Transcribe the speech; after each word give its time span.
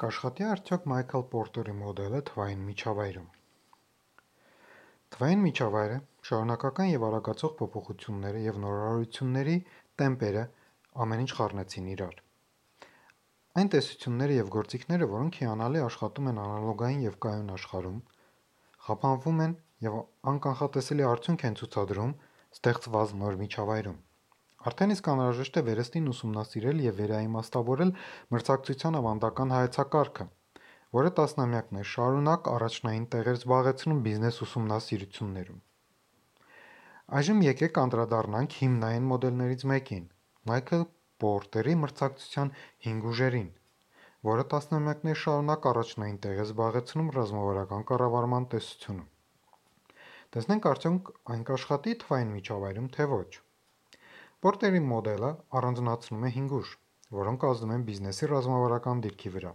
Կաշխատի՞ 0.00 0.44
արդյոք 0.48 0.84
Մայքլ 0.90 1.22
Պորտերի 1.32 1.72
մոդելը 1.78 2.18
թվային 2.28 2.60
միջավայրում: 2.66 3.24
Թվային 5.16 5.42
միջավայրը 5.46 5.98
շարունակական 6.28 6.88
և 6.90 7.04
արագացող 7.08 7.52
փոփոխությունները 7.58 8.40
և 8.46 8.60
նորարարությունների 8.62 9.56
տեմպերը 10.02 10.44
ամեն 11.04 11.24
ինչ 11.26 11.30
խառնեցին 11.40 11.90
իրար: 11.96 12.16
Այն 13.60 13.70
տեսությունները 13.76 14.38
և 14.40 14.50
գործիքները, 14.56 15.10
որոնք 15.12 15.40
հիանալի 15.44 15.84
աշխատում 15.90 16.32
են 16.32 16.42
անալոգային 16.48 17.04
և 17.10 17.20
կայուն 17.26 17.54
աշխարհում, 17.60 18.00
խափանվում 18.88 19.44
են 19.48 19.56
և 19.90 20.00
անկանխատեսելի 20.32 21.08
արդյունք 21.12 21.44
են 21.50 21.60
ցուցադրում 21.60 22.16
ստեղծված 22.56 23.14
նոր 23.20 23.38
միջավայրում: 23.44 24.00
Արդեն 24.68 24.90
իսկ 24.92 25.06
անհրաժեշտ 25.10 25.54
է 25.56 25.60
վերստին 25.66 26.08
ուսումնասիրել 26.10 26.80
և 26.84 26.98
վերաիմաստավորել 27.00 27.92
մրցակցության 28.34 28.98
ավանդական 28.98 29.54
հայեցակարգը, 29.56 30.26
որը 30.96 31.12
տասնամյակներ 31.20 31.88
շարունակ 31.92 32.50
առաջնային 32.54 33.06
տեղ 33.14 33.30
էր 33.32 33.38
զբաղեցնում 33.40 34.02
բիզնես 34.06 34.42
ուսումնասիրություններում: 34.46 35.62
Այժմ 37.20 37.42
եկեք 37.46 37.82
անդրադառնանք 37.84 38.58
հիմնային 38.60 39.08
մոդելներից 39.14 39.66
մեկին՝ 39.72 40.04
Մայքլ 40.52 40.86
Պորտերի 41.24 41.74
մրցակցության 41.80 42.54
հինգ 42.84 43.10
ուժերին, 43.16 43.50
որը 44.28 44.48
տասնամյակներ 44.52 45.20
շարունակ 45.24 45.68
առաջնային 45.72 46.18
տեղ 46.26 46.40
է 46.40 46.44
զբաղեցնում 46.50 47.12
ռազմավարական 47.16 47.86
կառավարման 47.90 48.52
տեսությունում: 48.54 49.08
Տեսնենք 50.36 50.74
արդյոք 50.76 51.14
այն 51.34 51.46
կաշխատի՞ 51.52 52.00
թվային 52.04 52.34
միջավայրում, 52.40 52.90
թե 52.96 53.14
ոչ: 53.20 53.30
Պորտերի 54.44 54.78
մոդելը 54.90 55.28
առանձնացնում 55.58 56.22
է 56.24 56.28
հինգ 56.34 56.52
ուժ, 56.58 56.68
որոնք 57.16 57.42
ազդում 57.48 57.72
են 57.74 57.82
բիզնեսի 57.88 58.28
ռազմավարական 58.30 59.02
դիրքի 59.06 59.32
վրա: 59.34 59.50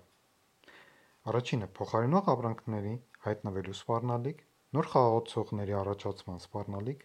Փոխարինող 1.79 2.29
ապրանքների 2.33 2.91
հայտնվելու 3.25 3.73
սպառնալիք, 3.79 4.43
նոր 4.77 4.89
խաղացողների 4.91 5.75
առաջացման 5.79 6.37
սպառնալիք, 6.45 7.01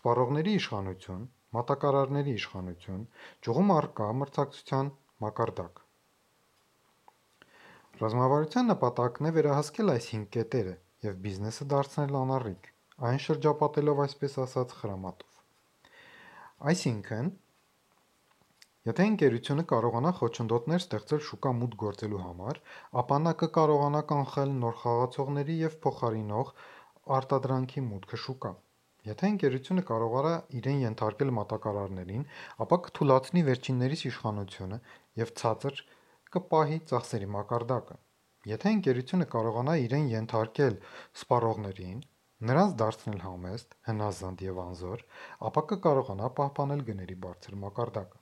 սպառողների 0.00 0.56
իշխանություն, 0.62 1.22
մատակարարների 1.58 2.34
իշխանություն, 2.40 3.06
ճյուղում 3.46 3.72
առկա 3.78 4.10
մրցակցության 4.24 4.92
մակարդակ: 5.26 5.80
Ռազմավարության 8.02 8.70
նպատակն 8.74 9.30
է 9.30 9.36
վերահսկել 9.38 9.94
այս 9.94 10.10
հինգ 10.16 10.28
կետերը 10.34 10.74
և 11.06 11.22
բիզնեսը 11.28 11.70
դարձնել 11.76 12.22
անառիկ, 12.26 12.70
այն 13.06 13.22
շրջապատելով 13.30 14.06
այսպես 14.08 14.40
ասած 14.50 14.80
խրամատով: 14.82 15.29
Այսինքն, 16.60 17.28
եթե 18.86 19.04
ընկերությունը 19.10 19.62
կարողանա 19.68 20.10
խոչընդոտներ 20.16 20.82
ստեղծել 20.82 21.22
շուկա 21.28 21.52
մուտք 21.60 21.78
գործելու 21.82 22.18
համար, 22.24 22.60
ապա 23.02 23.18
նա 23.26 23.32
կկարողանա 23.42 24.02
կանխել 24.10 24.52
նոր 24.64 24.76
խաղացողների 24.82 25.56
և 25.60 25.78
փոխարինող 25.86 26.50
արտադրանքի 27.18 27.84
մուտքը 27.86 28.20
շուկա: 28.26 28.52
Եթե 29.08 29.30
ընկերությունը 29.34 29.86
կարողանա 29.92 30.34
իրեն 30.60 30.84
ենթարկել 30.84 31.32
մատակարարներին, 31.40 32.28
ապա 32.66 32.80
կթուլացնի 32.90 33.46
վերջիններիս 33.48 34.06
իշխանությունը 34.12 34.80
և 35.24 35.34
ցածր 35.40 35.82
կպահի 36.36 36.80
ծախսերի 36.92 37.30
մակարդակը: 37.40 38.00
Եթե 38.52 38.76
ընկերությունը 38.76 39.32
կարողանա 39.36 39.80
իրեն 39.88 40.12
ենթարկել 40.20 40.80
սպառողներին, 41.24 42.04
նրանց 42.48 42.72
դարձնել 42.80 43.18
համեստ, 43.26 43.74
հնազանդ 43.90 44.42
և 44.46 44.58
անզոր, 44.62 45.02
ապա 45.50 45.62
կկարողանա 45.72 46.28
պահպանել 46.38 46.84
գների 46.88 47.16
բարձր 47.24 47.56
մակարդակը: 47.64 48.18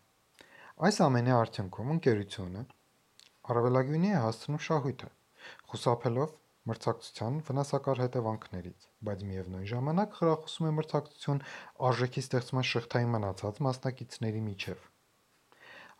Այս 0.88 0.98
ամենի 1.06 1.32
արդյունքում 1.38 1.92
ընկերությունը 1.94 2.64
առավելագույնի 3.52 4.10
է 4.10 4.18
հասցնում 4.24 4.60
շահույթը, 4.66 5.10
խուսափելով 5.70 6.34
մրցակցության 6.68 7.38
վնասակար 7.48 8.00
հետևանքներից, 8.04 8.88
բայց 9.08 9.22
միևնույն 9.28 9.68
ժամանակ 9.72 10.18
խրախուսում 10.18 10.68
է 10.68 10.72
մրցակցություն 10.78 11.42
արժեքի 11.88 12.24
ստեղծման 12.26 12.66
շղթայի 12.70 13.08
մնացած 13.14 13.60
մասնակիցների 13.68 14.42
միջև: 14.48 14.82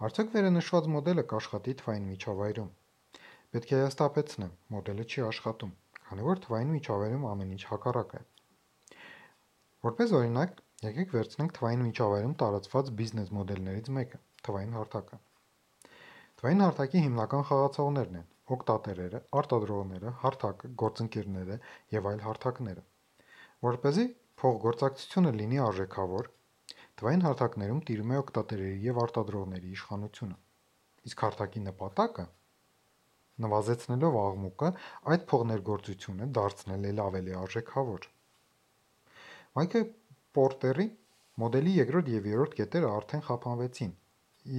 Արդյոք 0.09 0.34
վերոնշված 0.34 0.91
մոդելը 0.98 1.25
կաշխատի՞ 1.32 1.76
թվային 1.78 2.10
միջավայրում: 2.12 2.70
Պետք 3.54 3.70
է 3.72 3.78
հիասթափեցնեմ, 3.78 4.53
մոդելը 4.75 5.06
չի 5.09 5.25
աշխատում, 5.28 5.72
քանի 6.08 6.24
որ 6.26 6.38
թվային 6.44 6.70
միջավայրում 6.74 7.24
ամեն 7.30 7.50
ինչ 7.54 7.62
հակառակ 7.70 8.12
է: 8.19 8.20
Որպես 9.86 10.12
օրինակ, 10.19 10.52
եկեք 10.88 11.10
վերցնենք 11.16 11.52
թվային 11.58 11.82
միջավայրում 11.88 12.36
տարածված 12.42 12.91
բիզնես 13.00 13.32
մոդելներից 13.38 13.91
մեկը՝ 13.98 14.20
թվային 14.48 14.72
հարթակը: 14.78 15.19
Թվային 16.41 16.64
հարթակի 16.64 17.02
հիմնական 17.08 17.44
խաղացողներն 17.50 18.19
են 18.22 18.26
օգտատերերը, 18.56 19.20
արտադրողները, 19.42 20.12
հարթակը, 20.24 20.70
գործընկերները 20.82 21.58
և 21.98 22.08
այլ 22.12 22.25
հարթակները: 22.28 22.82
Որպեսզի 23.69 24.06
փոխգործակցությունը 24.42 25.32
լինի 25.42 25.60
արժեքավոր, 25.69 26.30
թվային 26.98 27.25
հարթակներում 27.28 27.80
տիրում 27.90 28.12
է 28.14 28.20
օգտատերերի 28.22 28.78
և 28.88 29.00
արտադրողների 29.04 29.72
իշխանությունը: 29.76 30.36
Իսկ 31.10 31.25
հարթակի 31.28 31.64
նպատակը՝ 31.69 32.25
նվազեցնելով 33.44 34.19
աղմուկը, 34.22 34.71
այդ 35.15 35.25
փոխներգործությունը 35.32 36.28
դարձնել 36.38 36.87
էլ 36.91 37.03
ավելի 37.04 37.37
արժեքավոր: 37.43 38.09
Մայքլ 39.59 39.87
Պորտերի 40.38 40.87
մոդելի 41.43 41.72
երկրորդ 41.78 42.12
և 42.15 42.28
երրորդ 42.32 42.54
կետերը 42.59 42.88
արդեն 42.99 43.25
խափանվեցին, 43.28 43.93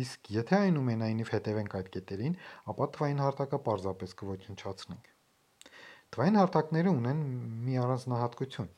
իսկ 0.04 0.30
եթե 0.36 0.58
այնուամենայնիվ 0.60 1.32
հետևենք 1.36 1.76
այդ 1.80 1.90
կետերին, 1.96 2.36
ապա 2.74 2.88
թվային 2.96 3.22
հարթակը 3.26 3.60
պարզապես 3.68 4.16
կոչնչացնենք: 4.22 5.10
Թվային 6.16 6.40
հարթակները 6.40 6.94
ունեն 7.00 7.24
մի 7.68 7.80
առանձնահատկություն՝ 7.84 8.70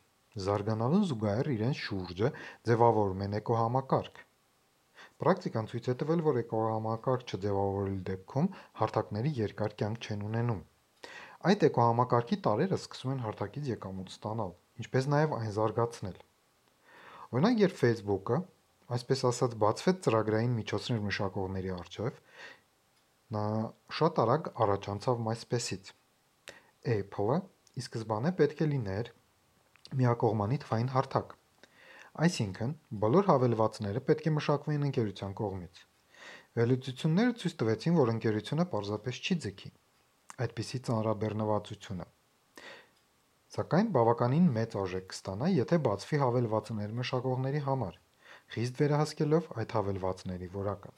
զարգանալուն 0.46 1.06
զուգահեռ 1.12 1.50
իրենց 1.56 1.80
շուրջը 1.86 2.32
ձևավորում 2.70 3.24
են 3.28 3.38
էկոհամակարգ: 3.42 4.22
Պրակտիկան 5.22 5.68
ցույց 5.70 5.88
է 5.92 5.94
տվել, 6.02 6.22
որ 6.26 6.38
էկոհամակարգ 6.42 7.32
չձևավորելու 7.36 8.04
դեպքում 8.10 8.48
հարթակները 8.80 9.32
երկար 9.40 9.76
կյանք 9.82 10.06
չեն 10.08 10.24
ունենում: 10.28 10.62
Այդ 11.52 11.66
էկոհամակարգի 11.68 12.38
տարրերը 12.48 12.80
սկսում 12.82 13.12
են 13.14 13.22
հարթակից 13.26 13.68
եկամուտ 13.72 14.10
ստանալ, 14.16 14.56
ինչպես 14.82 15.10
նաև 15.14 15.36
այն 15.38 15.54
զարգացնել: 15.58 16.18
Օրինակ 17.38 17.62
երբ 17.62 17.78
Facebook-ը, 17.82 18.40
այսպես 18.98 19.24
ասած, 19.30 19.54
բացվեց 19.62 20.02
ծրագրային 20.08 20.56
միջոցներ 20.58 21.04
մշակողների 21.06 21.74
առջև, 21.78 22.18
նա 23.38 23.46
շատ 24.02 24.24
արագ 24.26 24.50
առաջանցավ 24.66 25.22
MySpace-ից: 25.28 25.94
Apple-ը 26.98 27.38
ի 27.78 27.86
սկզբանե 27.86 28.34
պետք 28.42 28.66
է 28.66 28.70
լիներ 28.74 29.14
միակողմանի 30.02 30.60
թվային 30.66 30.92
հարթակ: 30.98 31.38
Այսինքն, 32.20 32.72
բոլոր 33.02 33.28
հավելվածները 33.32 34.00
պետք 34.08 34.26
է 34.28 34.32
մշակվեին 34.36 34.82
ընկերության 34.88 35.36
կողմից: 35.40 35.78
Վերլուծությունները 36.60 37.36
ցույց 37.42 37.54
տվեցին, 37.62 37.94
որ 38.02 38.12
ընկերությունը 38.14 38.66
պարզապես 38.74 39.20
չի 39.22 39.38
ձգի 39.46 39.72
այդպիսի 40.46 40.82
ծանրաբեռնվածությունը, 40.88 42.08
սակայն 43.56 43.94
բավականին 43.96 44.52
մեծ 44.58 44.76
արժեք 44.82 45.08
կստանա, 45.14 45.50
եթե 45.56 45.80
բացվի 45.88 46.20
հավելվածներ 46.26 46.94
մշակողների 47.00 47.64
համար, 47.72 47.98
խիստ 48.56 48.84
վերահսկելով 48.84 49.50
այդ 49.64 49.76
հավելվածների 49.80 50.52
որակը: 50.60 50.94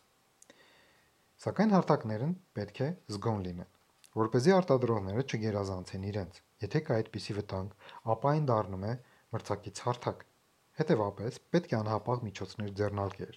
Սակայն 1.45 1.77
հարթակներն 1.77 2.35
պետք 2.57 2.83
է 2.87 2.91
զգոն 3.13 3.47
լինեն, 3.53 3.71
որպեսզի 4.17 4.57
արտադրողները 4.57 5.29
չգերազանցեն 5.29 6.09
իրենց: 6.09 6.43
Եթե 6.65 6.85
կա 6.89 7.01
այդպիսի 7.03 7.37
վտանգ, 7.37 7.73
ապա 8.17 8.33
այն 8.33 8.45
դառնում 8.53 8.85
է 8.89 8.93
մրցակից 9.33 9.83
հարթակ: 9.87 10.29
Հետևաբար, 10.73 11.35
պետք 11.53 11.73
է 11.73 11.75
անհապաղ 11.77 12.21
միջոցներ 12.27 12.69
ձեռնարկել: 12.77 13.35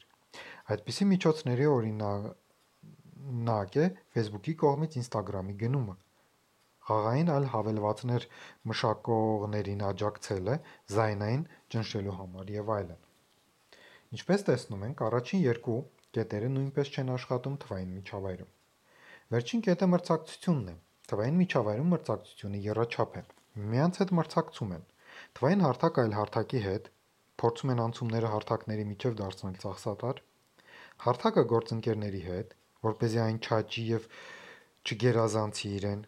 Այդպիսի 0.75 1.07
միջոցների 1.09 1.67
օրինակ 1.73 3.77
է 3.83 3.85
Facebook-ի 4.15 4.55
կողմից 4.63 4.97
Instagram-ի 5.01 5.57
գնումը, 5.63 5.97
խաղային 6.89 7.33
այլ 7.35 7.49
հավելվածներ 7.57 8.27
մշակողներին 8.73 9.85
աջակցելը 9.91 10.57
ձայնային 10.97 11.45
ճնշելու 11.77 12.17
համար 12.23 12.55
և 12.57 12.73
այլն: 12.79 13.05
Ինչպես 14.17 14.49
տեսնում 14.49 14.89
ենք, 14.89 15.05
առաջին 15.11 15.45
երկու 15.45 15.79
կետերը 16.17 16.51
նույնպես 16.57 16.95
չեն 16.97 17.15
աշխատում 17.21 17.61
թվային 17.67 17.95
միջավայրում: 18.01 18.53
Վերջին 19.37 19.67
կետը 19.69 19.93
մրցակցությունն 19.93 20.73
է: 20.73 20.77
Թվային 21.13 21.41
միջավայրում 21.45 21.97
մրցակցությունը 21.97 22.67
եռաչափ 22.73 23.21
է: 23.21 23.29
Միմյանց 23.61 24.03
հետ 24.03 24.19
մրցակցում 24.21 24.77
են: 24.81 24.93
Թվային 25.37 25.67
հարթակը 25.69 26.07
այլ 26.07 26.21
հարթակի 26.23 26.69
հետ 26.71 26.95
փորձում 27.43 27.73
են 27.75 27.83
անցումները 27.85 28.33
հարթակների 28.33 28.85
միջև 28.91 29.17
դարձնել 29.21 29.57
ծախսատար, 29.63 30.21
հարթակը 31.07 31.45
գործընկերների 31.53 32.23
հետ, 32.27 32.55
որպեսզի 32.87 33.21
այն 33.27 33.39
չաճի 33.47 33.85
և 33.91 34.09
չգերազանցի 34.87 35.71
իրեն, 35.77 36.03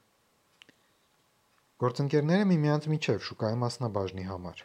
գործընկերները 1.85 2.49
միմյանց 2.53 2.89
միջև 2.95 3.23
շուկայի 3.29 3.59
մասնաբաժնի 3.63 4.25
համար: 4.33 4.65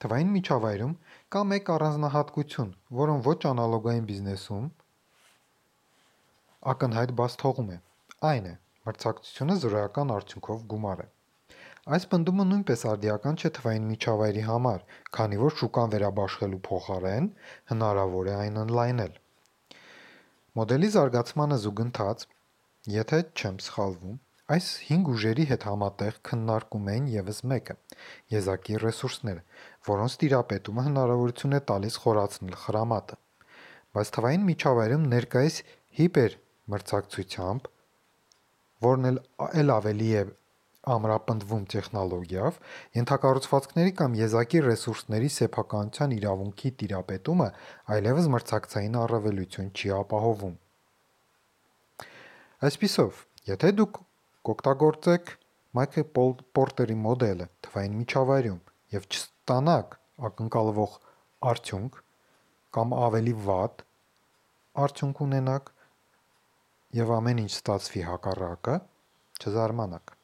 Թվային 0.00 0.30
միջավայրում 0.34 0.94
կա 1.34 1.42
մեկ 1.52 1.72
առանձնահատկություն, 1.76 2.70
որը 3.00 3.16
ոչ 3.26 3.38
անալոգային 3.50 4.06
բիզնեսում 4.10 4.68
ակնհայտ 6.74 7.12
բաց 7.20 7.36
թողում 7.44 7.70
է: 7.76 7.78
այն 8.30 8.50
է. 8.52 8.54
մրցակցությունը 8.88 9.54
զրոյական 9.62 10.12
արդյունքով 10.16 10.62
գումար 10.72 11.02
է։ 11.04 11.06
Այս 11.88 12.04
պնդումը 12.12 12.44
նույնպես 12.44 12.82
արդիական 12.90 13.38
չէ 13.40 13.50
թվային 13.56 13.84
միջավայրի 13.88 14.40
համար, 14.44 14.82
քանի 15.16 15.36
որ 15.40 15.54
շուկան 15.60 15.92
վերաբաշխելու 15.94 16.58
փոխարեն 16.66 17.28
հնարավոր 17.70 18.26
է 18.28 18.34
այն 18.36 18.58
ընդլայնել։ 18.62 19.14
Մոդելի 20.60 20.90
զարգացմանը 20.96 21.56
զուգընթաց, 21.62 22.26
եթե 23.00 23.20
չեմ 23.32 23.56
սխալվում, 23.64 24.18
այս 24.50 24.68
5 24.90 25.08
ուժերի 25.14 25.46
հետ 25.48 25.64
համատեղ 25.70 26.18
քննարկում 26.28 26.90
էին 26.92 27.06
եւս 27.14 27.40
մեկը՝ 27.54 27.76
եզակի 28.34 28.76
ռեսուրսները, 28.84 29.42
որոնց 29.88 30.16
տիրապետումը 30.20 30.84
հնարավորություն 30.90 31.56
է 31.56 31.60
տալիս 31.70 31.96
խորացնել 32.04 32.58
խրամատը։ 32.64 33.18
Բայց 33.96 34.12
թվային 34.20 34.44
միջավայրում 34.50 35.08
ներկայիս 35.14 35.56
հիպերմրցակցությամբ, 36.00 37.72
որն 38.90 39.10
էլ 39.14 39.74
ավելի 39.80 40.10
է 40.20 40.26
ամրապնդվում 40.88 41.64
տեխնոլոգիայով, 41.74 42.58
ենթակառուցվածքների 42.96 43.92
կամ 44.00 44.14
եզակի 44.20 44.60
ռեսուրսների 44.66 45.30
սեփականության 45.36 46.14
իրավունքի 46.16 46.70
տիրապետումը 46.82 47.48
այլևս 47.96 48.28
մրցակցային 48.34 48.96
առավելություն 49.00 49.68
չի 49.76 49.92
ապահովում։ 50.00 50.54
Այսպիսով, 52.70 53.20
եթե 53.50 53.72
դուք 53.80 54.00
կօգտագործեք 54.50 55.34
Մայքլ 55.78 56.06
Պորտերի 56.58 56.96
մոդելը 56.98 57.46
թվային 57.66 57.98
միջավայրում 58.00 58.60
եւ 58.96 59.04
չստանաք 59.14 59.92
ակնկալվող 60.28 60.96
արդյունք 61.50 62.00
կամ 62.76 62.96
ավելի 63.06 63.34
վատ 63.46 63.84
արդյունք 64.86 65.22
ունենաք 65.26 65.72
եւ 67.00 67.12
ամեն 67.16 67.44
ինչ 67.44 67.52
ստացվի 67.54 68.06
հակառակը, 68.10 68.78
չզարմանաք։ 69.40 70.19